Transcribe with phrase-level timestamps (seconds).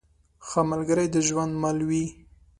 [0.47, 2.05] ښه ملګری د ژوند مل وي.